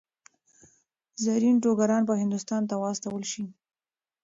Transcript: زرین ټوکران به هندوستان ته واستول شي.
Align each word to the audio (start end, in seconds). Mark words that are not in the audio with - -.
زرین 1.23 1.55
ټوکران 1.63 2.01
به 2.07 2.13
هندوستان 2.21 2.61
ته 2.69 2.75
واستول 2.77 3.23
شي. 3.31 3.43